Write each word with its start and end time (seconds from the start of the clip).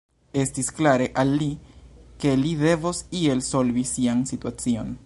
Estis 0.43 0.71
klare 0.77 1.07
al 1.23 1.33
li, 1.41 1.49
ke 2.25 2.33
li 2.45 2.55
devos 2.63 3.05
iel 3.21 3.47
solvi 3.51 3.89
sian 3.95 4.27
situacion. 4.33 4.95